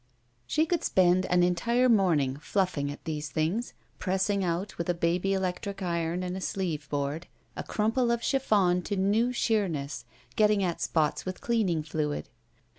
She 0.47 0.65
could 0.65 0.83
spend 0.83 1.27
an 1.27 1.43
entire 1.43 1.87
morning 1.87 2.37
fluffing 2.37 2.91
at 2.91 3.05
these 3.05 3.29
things, 3.29 3.75
pressing 3.99 4.43
out, 4.43 4.79
with 4.79 4.89
a 4.89 4.95
baby 4.95 5.31
electric 5.35 5.83
iron 5.83 6.23
and 6.23 6.35
a 6.35 6.41
sleeve 6.41 6.89
board, 6.89 7.27
a 7.55 7.63
crmnple 7.63 8.11
of 8.11 8.23
chiffon 8.23 8.81
to 8.85 8.95
new 8.95 9.29
sheemess, 9.29 10.05
getting 10.35 10.63
at 10.63 10.81
spots 10.81 11.23
with 11.23 11.39
cleaning 11.39 11.83
fluid. 11.83 12.29